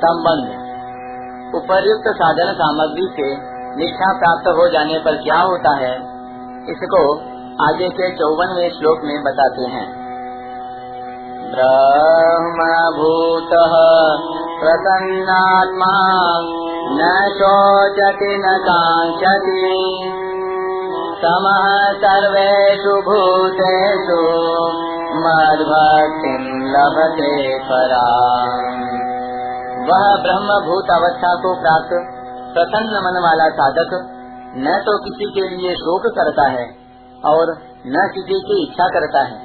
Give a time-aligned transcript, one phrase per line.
[0.00, 3.28] संबंध। उपर्युक्त साधन सामग्री से
[3.76, 5.94] निष्ठा प्राप्त हो जाने पर क्या होता है,
[6.68, 7.00] इसको
[7.64, 9.86] आगे के चौवनवे श्लोक में बताते हैं।
[11.50, 12.66] ब्रह्म
[12.96, 13.52] भूत
[14.60, 15.94] प्रसन्नात्मा
[16.92, 19.72] न शोचति न कांक्षति
[21.22, 21.66] समः
[22.02, 24.20] सर्वेषु भूतेषु
[25.18, 27.32] मद्भक्तिं लभते
[27.64, 28.06] परा।
[29.90, 31.92] वह ब्रह्म भूत अवस्था को प्राप्त,
[32.54, 33.94] प्रसन्न मन वाला साधक,
[34.56, 36.66] न तो किसी के लिए शोक करता है
[37.24, 37.52] और
[37.86, 39.38] न किसी की इच्छा करता है।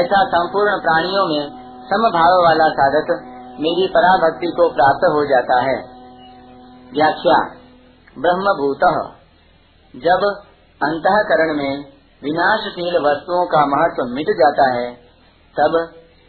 [0.00, 1.50] ऐसा संपूर्ण प्राणियों में
[1.84, 3.10] समभाव वाला साधक
[3.60, 5.76] मेरी पराभक्ति को प्राप्त हो जाता है।
[6.92, 7.38] व्याख्या
[8.18, 8.84] ब्रह्म भूत
[9.94, 10.24] जब
[10.80, 11.84] अंतकरण में
[12.22, 14.94] विनाशशील वस्तुओं का महत्व मिट जाता है,
[15.56, 15.76] तब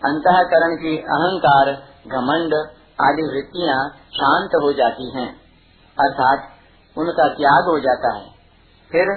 [0.05, 1.71] अंतकरण की अहंकार
[2.07, 2.53] घमंड
[3.01, 5.29] आदि वृत्तियाँ शांत हो जाती हैं,
[5.99, 6.51] अर्थात
[6.97, 8.25] उनका त्याग हो जाता है।
[8.91, 9.09] फिर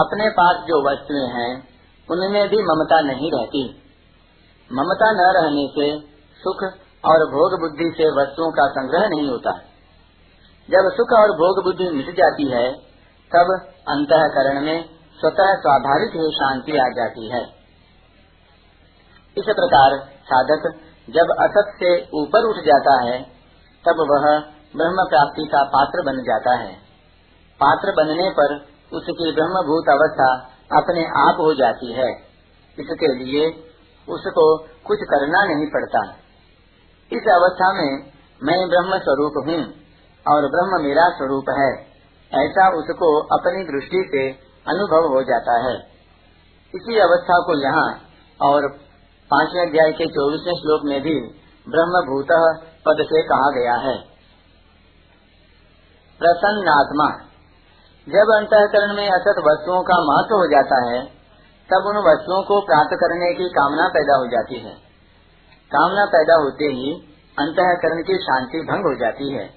[0.00, 1.68] अपने पास जो वस्तुएँ हैं,
[2.10, 3.82] उनमें भी ममता नहीं रहती।
[4.72, 6.00] ममता न रहने से
[6.40, 6.62] सुख
[7.04, 9.50] और भोग बुद्धि से वस्तुओं का संग्रह नहीं होता।
[10.70, 12.72] जब सुख और भोग बुद्धि मिट जाती है,
[13.34, 14.84] तब अंतकरण में
[15.20, 17.42] स्वतः स्वाभाविक ही शांति आ जाती है।
[19.36, 23.22] इस प्रकार साधक जब असत से ऊपर उठ जाता है,
[23.84, 24.40] तब वह
[24.76, 26.72] ब्रह्म प्राप्ति का पात्र बन जाता है।
[27.60, 28.54] पात्र बनने पर
[28.92, 32.10] उसकी ब्रह्मभूत अवस्था अपने आप हो जाती है।
[32.78, 33.46] इसके लिए
[34.08, 36.02] उसको कुछ करना नहीं पड़ता।
[37.12, 38.12] इस अवस्था में
[38.42, 39.62] मैं ब्रह्म स्वरूप हूँ
[40.26, 41.96] और ब्रह्म मेरा स्वरूप है।
[42.44, 44.30] ऐसा उसको अपनी दृष्टि से
[44.66, 45.76] अनुभव हो जाता है।
[46.74, 48.00] इसी अवस्था को यहाँ
[48.42, 48.85] और
[49.30, 51.14] पाँचवें अध्याय के चौबीसवें श्लोक में भी
[51.68, 52.26] ब्रह्म भूत
[52.86, 53.98] पद से कहा गया है।
[56.18, 57.10] प्रसन्नात्मा।
[58.08, 61.06] जब अंतकरण में असत वस्तुओं का महत्व हो जाता है,
[61.72, 64.74] तब उन वस्तुओं को प्राप्त करने की कामना पैदा हो जाती है।
[65.72, 66.92] कामना पैदा होते ही
[67.38, 69.50] अंतकरण की शांति भंग हो जाती है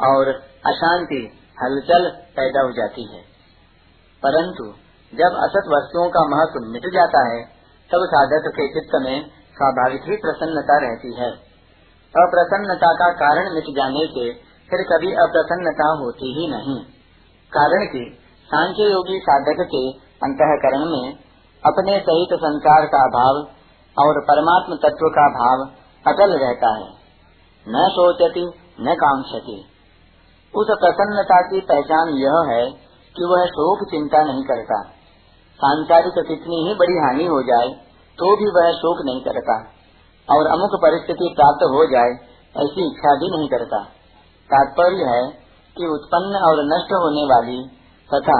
[0.00, 0.28] और
[0.66, 1.32] अशांति,
[1.62, 3.20] हलचल पैदा हो जाती है।
[4.22, 4.64] परंतु
[5.14, 7.55] जब असत वस्तुओं का महत्व मिट जाता है
[7.86, 11.30] तब साधक के चित्त में स्वाभाविक ही प्रसन्नता रहती है।
[12.16, 14.32] अप्रसन्नता का कारण मिट जाने से
[14.70, 16.84] फिर कभी अप्रसन्नता होती ही नहीं।
[17.52, 21.14] कारण कि सांख्य योगी साधक के अंतकरण में
[21.66, 23.34] अपने सहित संसार का भाव
[24.06, 25.68] और परमात्म तत्व का भाव
[26.12, 26.88] अटल रहता है।
[27.68, 28.46] न सोचती,
[28.80, 29.64] न कांक्षती।
[30.56, 32.70] उस प्रसन्नता की पहचान यह है
[33.16, 34.95] कि वह शोक चिंता नहीं करता।
[35.60, 37.68] सांसारिक कितनी ही बड़ी हानि हो जाए
[38.18, 39.54] तो भी वह शोक नहीं करता,
[40.28, 42.12] और अमुक परिस्थिति प्राप्त हो जाए,
[42.54, 43.80] ऐसी इच्छा भी नहीं करता।
[44.50, 45.22] तात्पर्य है
[45.76, 47.58] कि उत्पन्न और नष्ट होने वाली
[48.10, 48.36] तथा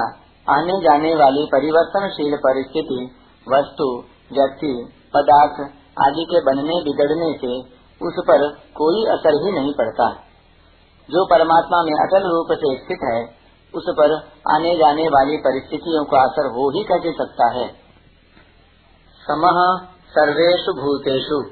[0.46, 2.98] आने जाने वाली परिवर्तनशील परिस्थिति,
[3.46, 3.88] वस्तु,
[4.32, 4.74] व्यक्ति,
[5.14, 5.60] पदार्थ
[5.98, 7.52] आदि के बनने बिगड़ने से
[8.00, 10.06] उस पर कोई असर ही नहीं पड़ता।
[11.08, 13.20] जो परमात्मा में अटल रूप से स्थित है
[13.76, 14.14] उस पर
[14.54, 17.68] आने जाने वाली परिस्थितियों का असर हो ही कैसे सकता है।
[19.30, 21.42] समह सर्वेशु भूतेषु।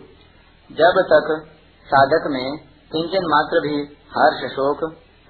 [0.75, 1.47] जब तक
[1.87, 2.57] साधक में
[2.93, 3.77] किंचन मात्र भी
[4.19, 4.79] हर्ष, शोक,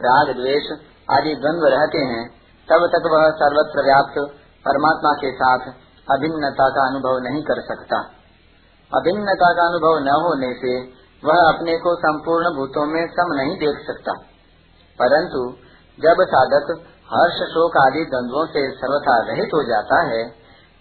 [0.03, 0.78] राग, द्वेष
[1.10, 2.28] आदि द्वंद्व रहते हैं,
[2.71, 4.34] तब तक वह सर्वत्र व्याप्त
[4.69, 5.59] परमात्मा के साथ
[6.11, 7.99] अभिन्नता का अनुभव नहीं कर सकता।
[9.00, 13.87] अभिन्नता का अनुभव न होने से वह अपने को संपूर्ण भूतों में सम नहीं देख
[13.87, 14.12] सकता।
[15.03, 15.56] परंतु
[16.00, 20.25] जब साधक हर्ष शोक आदि द्वंद्वों से सर्वथा रहित हो जाता है,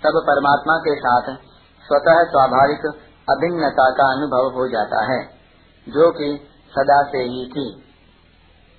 [0.03, 1.35] तब परमात्मा के साथ
[1.87, 2.85] स्वतः स्वाभाविक
[3.29, 5.29] अभिन्नता का अनुभव हो जाता है,
[5.89, 7.83] जो कि सदा से ही थी।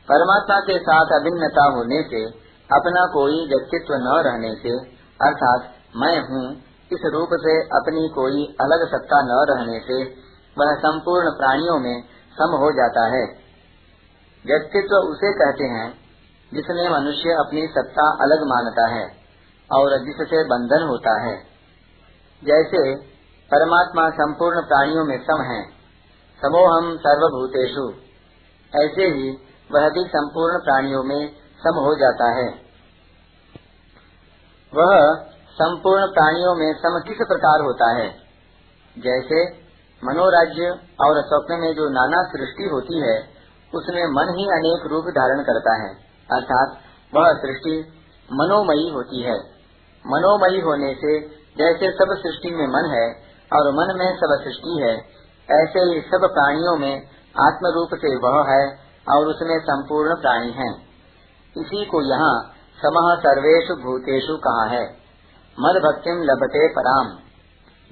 [0.08, 2.24] परमात्मा के साथ अभिन्नता होने से,
[2.72, 4.78] अपना कोई व्यक्तित्व न रहने से,
[5.22, 6.56] अर्थात मैं हूँ,
[6.92, 10.04] इस रूप से अपनी कोई अलग सत्ता न रहने से,
[10.58, 12.02] वह संपूर्ण प्राणियों में
[12.38, 13.26] सम हो जाता है।
[14.46, 16.03] व्यक्तित्व उसे कहते हैं
[16.54, 19.06] जिसमें मनुष्य अपनी सत्ता अलग मानता है
[19.72, 21.36] और जिससे बंधन होता है।
[22.44, 22.94] जैसे
[23.54, 25.64] परमात्मा संपूर्ण प्राणियों में सम है,
[26.42, 27.88] समोहम सर्वभूतेषु।
[28.84, 29.38] ऐसे ही
[29.72, 32.48] वह भी संपूर्ण प्राणियों में सम हो जाता है।
[34.74, 35.14] वह
[35.52, 38.10] संपूर्ण प्राणियों में सम किस प्रकार होता है?
[38.98, 39.64] जैसे
[40.04, 43.28] मनोराज्य और स्वप्न में जो नाना सृष्टि होती है,
[43.74, 46.78] उसमें मन ही अनेक रूप धारण करता है। अर्थात
[47.14, 47.92] वह सृष्टि
[48.32, 49.36] मनोमयी होती है।
[50.04, 51.20] मनोमयी होने से
[51.58, 53.10] जैसे सब सृष्टि में मन है
[53.52, 54.94] और मन में सब सृष्टि है,
[55.50, 57.02] ऐसे ही सब प्राणियों में
[57.40, 58.78] आत्म रूप से वह है
[59.08, 60.72] और उसमें संपूर्ण प्राणी है।
[61.56, 62.42] इसी को यहाँ
[62.82, 64.84] समह सर्वेश भूतेषु कहा है।
[65.60, 67.06] मद भक्तिम लभते पराम।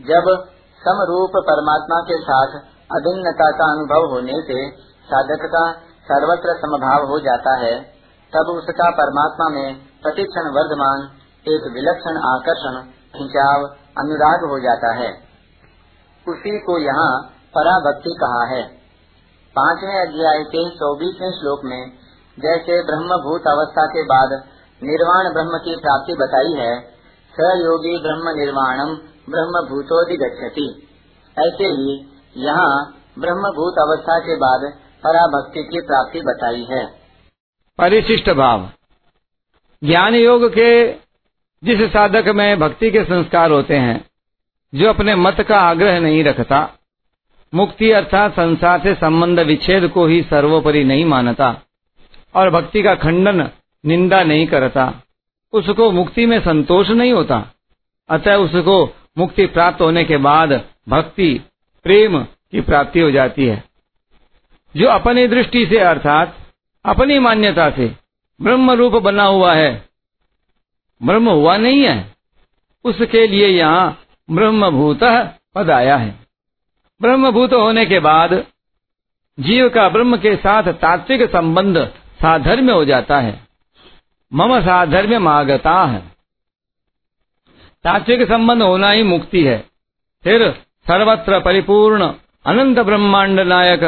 [0.00, 0.48] जब
[0.82, 4.70] समरूप परमात्मा के साथ अभिन्नता का अनुभव होने से
[5.04, 5.72] साधक का
[6.04, 7.91] सर्वत्र समभाव हो जाता है
[8.32, 11.00] तब उसका परमात्मा में प्रतिक्षण वर्धमान,
[11.46, 12.76] एक विलक्षण आकर्षण,
[13.16, 13.64] खिंचाव,
[13.98, 15.10] अनुराग हो जाता है।
[16.26, 17.10] उसी को यहाँ
[17.54, 18.62] पराभक्ति कहा है।
[19.56, 21.92] पाँचवें अध्याय के चौबीसवें श्लोक में
[22.38, 24.32] जैसे ब्रह्मभूत अवस्था के बाद
[24.82, 26.72] निर्वाण ब्रह्म की प्राप्ति बताई है
[27.34, 28.94] स योगी ब्रह्म निर्वाणम
[29.30, 30.64] ब्रह्म भूतोदिगछति
[31.36, 31.92] ऐसे ही
[32.36, 32.72] यहाँ
[33.18, 34.66] ब्रह्मभूत अवस्था के बाद
[35.04, 37.01] पराभक्ति की प्राप्ति बताई है।
[37.78, 38.70] परिशिष्ट भाव।
[39.84, 40.92] ज्ञान योग के
[41.62, 44.04] जिस साधक में भक्ति के संस्कार होते हैं,
[44.74, 46.68] जो अपने मत का आग्रह नहीं रखता,
[47.54, 51.62] मुक्ति अर्थात संसार से संबंध विच्छेद को ही सर्वोपरि नहीं मानता,
[52.34, 53.50] और भक्ति का खंडन
[53.86, 55.02] निंदा नहीं करता,
[55.52, 57.50] उसको मुक्ति में संतोष नहीं होता।
[58.08, 61.40] अतः उसको मुक्ति प्राप्त होने के बाद भक्ति,
[61.84, 63.64] प्रेम की प्राप्ति हो जाती है।
[64.76, 66.38] जो अपनी दृष्टि से अर्थात
[66.84, 67.96] अपनी मान्यता से।
[68.42, 69.88] ब्रह्म रूप बना हुआ है।
[71.02, 72.14] ब्रह्म हुआ नहीं है।
[72.84, 74.00] उसके लिए यहाँ
[74.30, 75.00] ब्रह्मभूत
[75.54, 76.26] पद आया है।
[77.02, 78.44] ब्रह्मभूत होने के बाद
[79.40, 81.92] जीव का ब्रह्म के साथ तात्विक संबंध
[82.22, 83.48] साधर्म्य हो जाता है।
[84.34, 86.12] मम साधर्म्य मागता है।
[87.84, 89.64] तात्विक संबंध होना ही मुक्ति है।
[90.22, 90.52] फिर
[90.86, 92.14] सर्वत्र परिपूर्ण
[92.46, 93.80] अनंत ब्रह्मांड नायक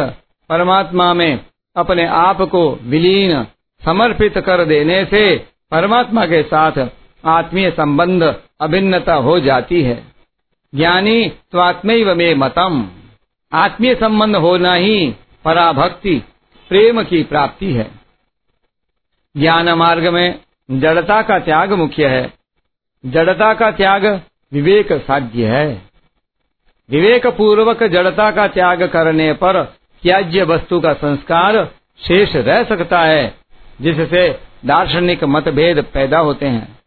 [0.49, 1.47] परमात्मा में
[1.77, 3.47] अपने आप को विलीन,
[3.85, 5.37] समर्पित कर देने से
[5.71, 6.73] परमात्मा के साथ
[7.25, 10.05] आत्मीय संबंध अभिन्नता हो जाती है।
[10.75, 12.91] ज्ञानी आत्मैव में मतम।
[13.53, 16.23] आत्मीय संबंध होना ही पराभक्ति,
[16.69, 17.91] प्रेम की प्राप्ति है।
[19.37, 22.33] ज्ञान मार्ग में जड़ता का त्याग मुख्य है।
[23.07, 24.07] जड़ता का त्याग
[24.53, 25.83] विवेक साध्य है।
[26.91, 29.75] विवेक पूर्वक जड़ता का त्याग करने पर
[30.05, 33.35] त्याज्य वस्तु का संस्कार शेष रह सकता है,
[33.81, 36.79] जिससे दार्शनिक मतभेद पैदा होते हैं।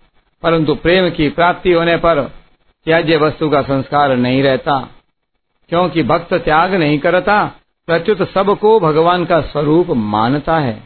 [0.44, 2.22] परंतु प्रेम की प्राप्ति होने पर
[2.86, 4.90] त्याज्य वस्तु का संस्कार नहीं रहता।
[5.70, 7.52] क्योंकि भक्त त्याग नहीं करता
[7.88, 10.84] प्रत्युत सबको भगवान का स्वरूप मानता है।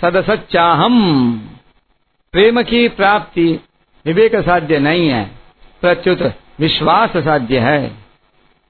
[0.00, 1.38] सदसच्चाहम।
[2.32, 3.60] प्रेम की प्राप्ति
[4.06, 5.30] विवेक साध्य नहीं है
[5.80, 6.22] प्रत्युत
[6.60, 7.92] विश्वास साध्य है।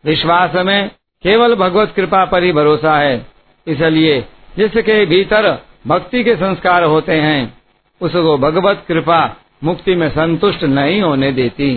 [0.05, 0.91] विश्वास में
[1.25, 3.27] केवल भगवत कृपा पर ही भरोसा है।
[3.67, 4.21] इसलिए
[4.57, 7.55] जिसके भीतर भक्ति के संस्कार होते हैं,
[8.01, 11.77] उसको भगवत कृपा मुक्ति में संतुष्ट नहीं होने देती।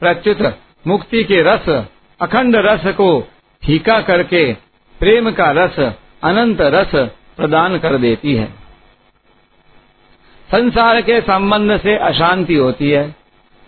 [0.00, 1.68] प्रत्युत मुक्ति के रस,
[2.20, 3.20] अखंड रस को
[3.62, 4.52] फीका करके
[5.00, 5.78] प्रेम का रस,
[6.22, 6.94] अनंत रस
[7.36, 8.46] प्रदान कर देती है।
[10.48, 13.14] संसार के संबंध से अशांति होती है।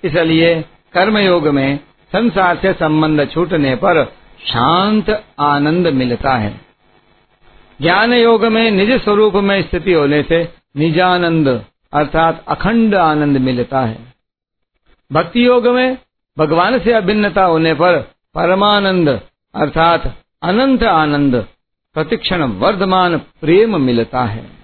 [0.05, 1.77] इसलिए कर्मयोग में
[2.13, 4.05] संसार से संबंध छूटने पर
[4.47, 6.61] शांत आनंद मिलता है।
[7.81, 14.15] ज्ञान योग में, निज स्वरूप में स्थिति होने से निजानंद, अर्थात अखंड आनंद मिलता है।
[15.13, 15.99] भक्ति योग में,
[16.39, 17.99] भगवान से अभिन्नता होने पर
[18.35, 19.09] परमानंद,
[19.55, 21.47] अर्थात अनंत आनंद,
[21.95, 24.60] प्रतिक्षण वर्धमान प्रेम मिलता है।